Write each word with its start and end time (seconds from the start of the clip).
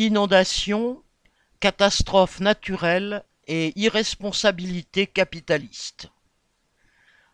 Inondations, 0.00 1.02
catastrophes 1.58 2.38
naturelles 2.38 3.24
et 3.48 3.72
irresponsabilité 3.74 5.08
capitaliste. 5.08 6.08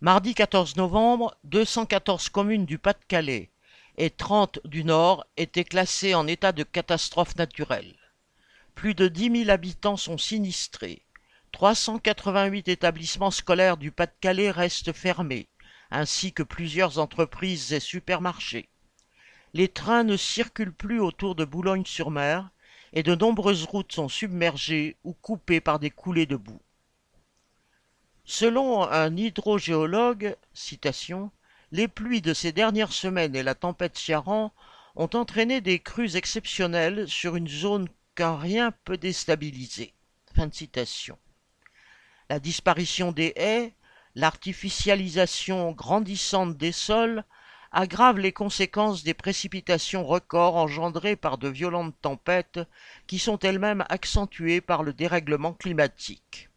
Mardi 0.00 0.34
14 0.34 0.76
novembre, 0.76 1.36
214 1.44 2.30
communes 2.30 2.64
du 2.64 2.78
Pas-de-Calais 2.78 3.50
et 3.98 4.08
30 4.08 4.60
du 4.64 4.84
Nord 4.84 5.26
étaient 5.36 5.64
classées 5.64 6.14
en 6.14 6.26
état 6.26 6.52
de 6.52 6.62
catastrophe 6.62 7.36
naturelle. 7.36 7.94
Plus 8.74 8.94
de 8.94 9.08
10 9.08 9.40
000 9.40 9.50
habitants 9.50 9.98
sont 9.98 10.16
sinistrés. 10.16 11.02
388 11.52 12.68
établissements 12.68 13.30
scolaires 13.30 13.76
du 13.76 13.92
Pas-de-Calais 13.92 14.50
restent 14.50 14.94
fermés, 14.94 15.50
ainsi 15.90 16.32
que 16.32 16.42
plusieurs 16.42 16.98
entreprises 16.98 17.74
et 17.74 17.80
supermarchés. 17.80 18.70
Les 19.56 19.68
trains 19.68 20.04
ne 20.04 20.18
circulent 20.18 20.70
plus 20.70 21.00
autour 21.00 21.34
de 21.34 21.46
Boulogne-sur-Mer 21.46 22.50
et 22.92 23.02
de 23.02 23.14
nombreuses 23.14 23.64
routes 23.64 23.90
sont 23.90 24.10
submergées 24.10 24.96
ou 25.02 25.14
coupées 25.14 25.62
par 25.62 25.78
des 25.78 25.88
coulées 25.88 26.26
de 26.26 26.36
boue. 26.36 26.60
Selon 28.26 28.82
un 28.82 29.16
hydrogéologue, 29.16 30.36
les 31.72 31.88
pluies 31.88 32.20
de 32.20 32.34
ces 32.34 32.52
dernières 32.52 32.92
semaines 32.92 33.34
et 33.34 33.42
la 33.42 33.54
tempête 33.54 33.96
Ciaran 33.96 34.52
ont 34.94 35.08
entraîné 35.14 35.62
des 35.62 35.78
crues 35.78 36.16
exceptionnelles 36.16 37.08
sur 37.08 37.34
une 37.34 37.48
zone 37.48 37.88
qu'un 38.14 38.36
rien 38.36 38.74
peut 38.84 38.98
déstabiliser. 38.98 39.94
La 42.28 42.40
disparition 42.40 43.10
des 43.10 43.32
haies, 43.36 43.72
l'artificialisation 44.16 45.72
grandissante 45.72 46.58
des 46.58 46.72
sols 46.72 47.24
aggrave 47.72 48.18
les 48.18 48.32
conséquences 48.32 49.02
des 49.02 49.14
précipitations 49.14 50.04
records 50.04 50.56
engendrées 50.56 51.16
par 51.16 51.38
de 51.38 51.48
violentes 51.48 51.94
tempêtes 52.00 52.60
qui 53.06 53.18
sont 53.18 53.38
elles-mêmes 53.38 53.84
accentuées 53.88 54.60
par 54.60 54.82
le 54.82 54.92
dérèglement 54.92 55.52
climatique. 55.52 56.48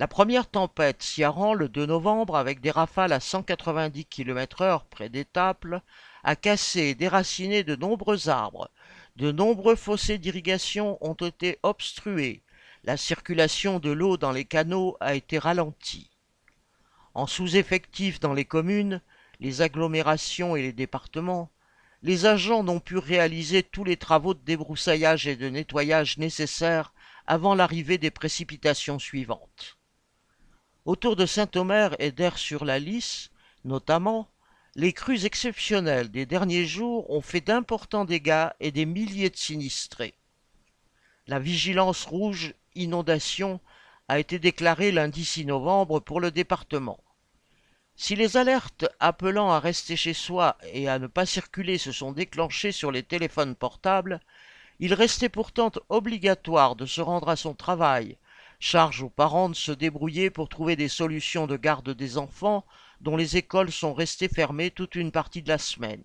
La 0.00 0.08
première 0.08 0.48
tempête 0.48 1.02
Ciaran 1.02 1.52
le 1.52 1.68
2 1.68 1.84
novembre 1.84 2.36
avec 2.36 2.62
des 2.62 2.70
rafales 2.70 3.12
à 3.12 3.20
190 3.20 4.06
km/h 4.06 4.84
près 4.88 5.10
d'Étaples 5.10 5.82
a 6.24 6.36
cassé 6.36 6.80
et 6.80 6.94
déraciné 6.94 7.64
de 7.64 7.76
nombreux 7.76 8.30
arbres. 8.30 8.70
De 9.16 9.30
nombreux 9.30 9.76
fossés 9.76 10.16
d'irrigation 10.16 10.96
ont 11.02 11.12
été 11.12 11.58
obstrués. 11.62 12.42
La 12.84 12.96
circulation 12.96 13.78
de 13.78 13.90
l'eau 13.90 14.16
dans 14.16 14.32
les 14.32 14.46
canaux 14.46 14.96
a 15.00 15.14
été 15.14 15.38
ralentie. 15.38 16.10
En 17.12 17.26
sous-effectif 17.26 18.20
dans 18.20 18.32
les 18.32 18.46
communes, 18.46 19.02
les 19.40 19.62
agglomérations 19.62 20.54
et 20.54 20.62
les 20.62 20.72
départements, 20.72 21.50
les 22.02 22.26
agents 22.26 22.62
n'ont 22.62 22.80
pu 22.80 22.98
réaliser 22.98 23.62
tous 23.62 23.84
les 23.84 23.96
travaux 23.96 24.34
de 24.34 24.44
débroussaillage 24.44 25.26
et 25.26 25.36
de 25.36 25.48
nettoyage 25.48 26.18
nécessaires 26.18 26.94
avant 27.26 27.54
l'arrivée 27.54 27.98
des 27.98 28.10
précipitations 28.10 28.98
suivantes. 28.98 29.78
Autour 30.84 31.16
de 31.16 31.26
Saint-Omer 31.26 31.94
et 31.98 32.10
d'Air-sur-la-Lys, 32.10 33.30
notamment, 33.64 34.30
les 34.76 34.92
crues 34.92 35.24
exceptionnelles 35.24 36.10
des 36.10 36.26
derniers 36.26 36.64
jours 36.64 37.10
ont 37.10 37.20
fait 37.20 37.40
d'importants 37.40 38.04
dégâts 38.04 38.48
et 38.60 38.70
des 38.70 38.86
milliers 38.86 39.30
de 39.30 39.36
sinistrés. 39.36 40.14
La 41.26 41.38
vigilance 41.38 42.04
rouge 42.04 42.54
inondation 42.74 43.60
a 44.08 44.18
été 44.18 44.38
déclarée 44.38 44.90
lundi 44.90 45.24
6 45.24 45.46
novembre 45.46 46.00
pour 46.00 46.20
le 46.20 46.30
département. 46.30 46.98
Si 48.02 48.16
les 48.16 48.38
alertes 48.38 48.86
appelant 48.98 49.50
à 49.50 49.60
rester 49.60 49.94
chez 49.94 50.14
soi 50.14 50.56
et 50.72 50.88
à 50.88 50.98
ne 50.98 51.06
pas 51.06 51.26
circuler 51.26 51.76
se 51.76 51.92
sont 51.92 52.12
déclenchées 52.12 52.72
sur 52.72 52.90
les 52.90 53.02
téléphones 53.02 53.54
portables, 53.54 54.20
il 54.78 54.94
restait 54.94 55.28
pourtant 55.28 55.70
obligatoire 55.90 56.76
de 56.76 56.86
se 56.86 57.02
rendre 57.02 57.28
à 57.28 57.36
son 57.36 57.52
travail, 57.52 58.16
charge 58.58 59.02
aux 59.02 59.10
parents 59.10 59.50
de 59.50 59.54
se 59.54 59.70
débrouiller 59.70 60.30
pour 60.30 60.48
trouver 60.48 60.76
des 60.76 60.88
solutions 60.88 61.46
de 61.46 61.58
garde 61.58 61.90
des 61.90 62.16
enfants 62.16 62.64
dont 63.02 63.18
les 63.18 63.36
écoles 63.36 63.70
sont 63.70 63.92
restées 63.92 64.30
fermées 64.30 64.70
toute 64.70 64.94
une 64.94 65.12
partie 65.12 65.42
de 65.42 65.50
la 65.50 65.58
semaine. 65.58 66.02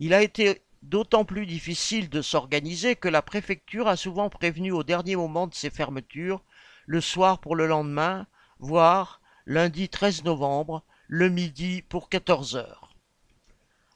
Il 0.00 0.12
a 0.12 0.20
été 0.20 0.62
d'autant 0.82 1.24
plus 1.24 1.46
difficile 1.46 2.10
de 2.10 2.22
s'organiser 2.22 2.96
que 2.96 3.08
la 3.08 3.22
préfecture 3.22 3.86
a 3.86 3.96
souvent 3.96 4.30
prévenu 4.30 4.72
au 4.72 4.82
dernier 4.82 5.14
moment 5.14 5.46
de 5.46 5.54
ces 5.54 5.70
fermetures, 5.70 6.42
le 6.86 7.00
soir 7.00 7.38
pour 7.38 7.54
le 7.54 7.68
lendemain, 7.68 8.26
voire 8.58 9.21
lundi 9.46 9.88
13 9.88 10.22
novembre, 10.22 10.84
le 11.08 11.28
midi 11.28 11.82
pour 11.82 12.08
14 12.08 12.54
heures. 12.54 12.94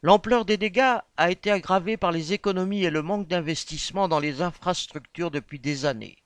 L'ampleur 0.00 0.46
des 0.46 0.56
dégâts 0.56 0.98
a 1.18 1.30
été 1.30 1.50
aggravée 1.50 1.98
par 1.98 2.12
les 2.12 2.32
économies 2.32 2.84
et 2.84 2.90
le 2.90 3.02
manque 3.02 3.28
d'investissement 3.28 4.08
dans 4.08 4.20
les 4.20 4.40
infrastructures 4.40 5.30
depuis 5.30 5.58
des 5.58 5.84
années. 5.84 6.16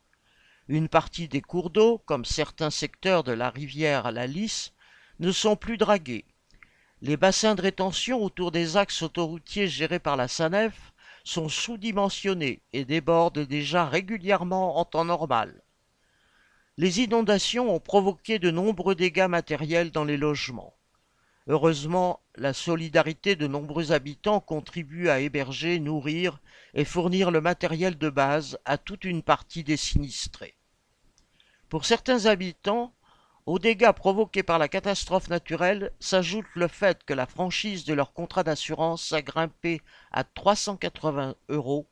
Une 0.69 0.89
partie 0.89 1.27
des 1.27 1.41
cours 1.41 1.71
d'eau, 1.71 1.99
comme 1.99 2.25
certains 2.25 2.71
secteurs 2.71 3.25
de 3.25 3.33
la 3.33 3.51
rivière 3.51 4.07
à 4.07 4.13
la 4.13 4.29
Lys, 4.29 4.73
ne 5.19 5.33
sont 5.33 5.57
plus 5.57 5.79
dragués. 5.79 6.25
Les 7.03 7.17
bassins 7.17 7.57
de 7.57 7.63
rétention 7.63 8.23
autour 8.23 8.53
des 8.53 8.77
axes 8.77 9.03
autoroutiers 9.03 9.67
gérés 9.67 9.99
par 9.99 10.17
la 10.17 10.29
SANEF 10.29 10.93
sont 11.25 11.49
sous-dimensionnés 11.49 12.63
et 12.73 12.85
débordent 12.85 13.41
déjà 13.41 13.87
régulièrement 13.87 14.79
en 14.79 14.85
temps 14.85 15.05
normal. 15.05 15.61
Les 16.81 17.01
inondations 17.01 17.75
ont 17.75 17.81
provoqué 17.81 18.39
de 18.39 18.53
nombreux 18.53 18.95
dégâts 18.95 19.27
matériels 19.29 19.91
dans 19.91 20.05
les 20.05 20.17
logements. 20.17 20.77
Heureusement, 21.49 22.21
la 22.37 22.53
solidarité 22.53 23.35
de 23.35 23.49
nombreux 23.49 23.91
habitants 23.91 24.39
contribue 24.39 25.09
à 25.09 25.19
héberger, 25.19 25.81
nourrir 25.81 26.39
et 26.75 26.85
fournir 26.85 27.33
le 27.33 27.41
matériel 27.41 27.99
de 27.99 28.09
base 28.09 28.61
à 28.65 28.79
toute 28.79 29.03
une 29.03 29.25
partie 29.25 29.65
des 29.65 29.77
sinistrés. 29.77 30.55
Pour 31.69 31.85
certains 31.85 32.27
habitants, 32.27 32.95
aux 33.47 33.59
dégâts 33.59 33.91
provoqués 33.91 34.45
par 34.45 34.61
la 34.61 34.69
catastrophe 34.69 35.31
naturelle 35.31 35.91
s'ajoute 35.99 36.47
le 36.55 36.69
fait 36.69 37.03
que 37.03 37.15
la 37.15 37.27
franchise 37.27 37.87
de 37.87 37.95
leur 37.95 38.13
contrat 38.13 38.45
d'assurance 38.45 39.13
a 39.13 39.21
grimpé 39.21 39.83
à 40.13 40.23
380 40.23 41.35
euros, 41.49 41.89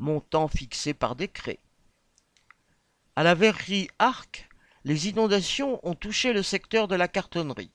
montant 0.00 0.48
fixé 0.48 0.92
par 0.92 1.14
décret. 1.14 1.60
À 3.18 3.24
la 3.24 3.34
verrerie 3.34 3.88
Arc, 3.98 4.48
les 4.84 5.08
inondations 5.08 5.80
ont 5.82 5.96
touché 5.96 6.32
le 6.32 6.44
secteur 6.44 6.86
de 6.86 6.94
la 6.94 7.08
cartonnerie. 7.08 7.72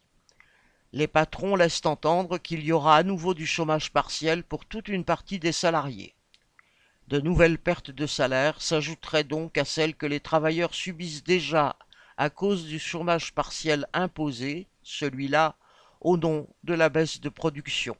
Les 0.93 1.05
patrons 1.05 1.57
laissent 1.57 1.85
entendre 1.85 2.37
qu'il 2.37 2.63
y 2.63 2.71
aura 2.71 2.95
à 2.95 3.03
nouveau 3.03 3.33
du 3.33 3.45
chômage 3.45 3.91
partiel 3.91 4.45
pour 4.45 4.63
toute 4.63 4.87
une 4.87 5.03
partie 5.03 5.39
des 5.39 5.51
salariés. 5.51 6.15
De 7.09 7.19
nouvelles 7.19 7.57
pertes 7.57 7.91
de 7.91 8.07
salaire 8.07 8.61
s'ajouteraient 8.61 9.25
donc 9.25 9.57
à 9.57 9.65
celles 9.65 9.95
que 9.95 10.05
les 10.05 10.21
travailleurs 10.21 10.73
subissent 10.73 11.25
déjà 11.25 11.75
à 12.15 12.29
cause 12.29 12.65
du 12.65 12.79
chômage 12.79 13.33
partiel 13.33 13.85
imposé, 13.91 14.69
celui-là 14.81 15.57
au 15.99 16.15
nom 16.15 16.47
de 16.63 16.73
la 16.73 16.87
baisse 16.87 17.19
de 17.19 17.27
production. 17.27 17.97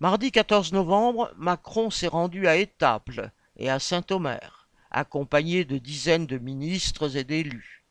Mardi 0.00 0.32
14 0.32 0.72
novembre, 0.72 1.34
Macron 1.36 1.90
s'est 1.90 2.08
rendu 2.08 2.48
à 2.48 2.56
Étaples 2.56 3.30
et 3.58 3.68
à 3.68 3.78
Saint-Omer 3.78 4.55
accompagné 4.96 5.66
de 5.66 5.76
dizaines 5.76 6.26
de 6.26 6.38
ministres 6.38 7.16
et 7.16 7.24
d'élus. 7.24 7.84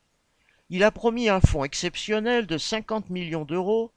Il 0.71 0.83
a 0.83 0.89
promis 0.89 1.29
un 1.29 1.39
fonds 1.39 1.63
exceptionnel 1.63 2.47
de 2.47 2.57
50 2.57 3.11
millions 3.11 3.45
d'euros, 3.45 3.91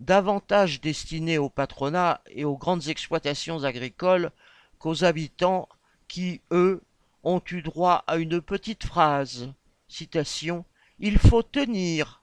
davantage 0.00 0.80
destiné 0.80 1.36
au 1.36 1.50
patronat 1.50 2.22
et 2.30 2.46
aux 2.46 2.56
grandes 2.56 2.88
exploitations 2.88 3.64
agricoles 3.64 4.30
qu'aux 4.78 5.04
habitants 5.04 5.68
qui, 6.08 6.40
eux, 6.50 6.82
ont 7.24 7.42
eu 7.50 7.60
droit 7.60 8.04
à 8.06 8.16
une 8.16 8.40
petite 8.40 8.84
phrase. 8.84 9.52
Citation 9.86 10.64
Il 10.98 11.18
faut 11.18 11.42
tenir. 11.42 12.22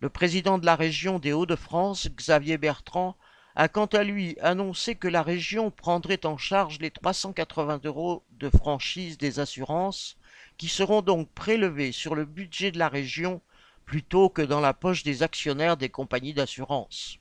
Le 0.00 0.08
président 0.08 0.58
de 0.58 0.66
la 0.66 0.74
région 0.74 1.20
des 1.20 1.32
Hauts-de-France, 1.32 2.08
Xavier 2.08 2.58
Bertrand, 2.58 3.16
a 3.54 3.68
quant 3.68 3.86
à 3.86 4.02
lui 4.02 4.36
annoncé 4.40 4.94
que 4.94 5.08
la 5.08 5.22
région 5.22 5.70
prendrait 5.70 6.24
en 6.24 6.38
charge 6.38 6.78
les 6.78 6.90
380 6.90 7.80
euros 7.84 8.24
de 8.38 8.48
franchise 8.48 9.18
des 9.18 9.40
assurances 9.40 10.16
qui 10.56 10.68
seront 10.68 11.02
donc 11.02 11.28
prélevés 11.30 11.92
sur 11.92 12.14
le 12.14 12.24
budget 12.24 12.72
de 12.72 12.78
la 12.78 12.88
région 12.88 13.42
plutôt 13.84 14.30
que 14.30 14.42
dans 14.42 14.60
la 14.60 14.72
poche 14.72 15.02
des 15.02 15.22
actionnaires 15.22 15.76
des 15.76 15.90
compagnies 15.90 16.34
d'assurance. 16.34 17.18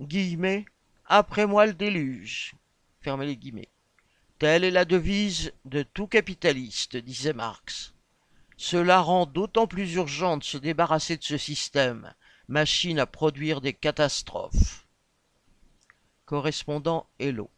Guillemets, 0.00 0.66
après 1.06 1.46
moi 1.46 1.66
le 1.66 1.74
déluge. 1.74 2.54
Telle 4.38 4.64
est 4.64 4.70
la 4.70 4.84
devise 4.84 5.52
de 5.64 5.82
tout 5.82 6.06
capitaliste, 6.06 6.96
disait 6.96 7.32
Marx. 7.32 7.94
Cela 8.58 9.00
rend 9.00 9.24
d'autant 9.24 9.66
plus 9.66 9.94
urgent 9.94 10.36
de 10.36 10.44
se 10.44 10.58
débarrasser 10.58 11.16
de 11.16 11.24
ce 11.24 11.38
système, 11.38 12.12
machine 12.48 12.98
à 12.98 13.06
produire 13.06 13.60
des 13.60 13.72
catastrophes 13.72 14.87
correspondant 16.28 17.06
Hello. 17.18 17.48